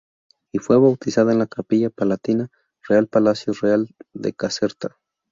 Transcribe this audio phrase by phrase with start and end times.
[0.51, 2.49] Y fue bautizada en la Capilla Palatina
[2.89, 4.97] Real Palacio Real de Caserta.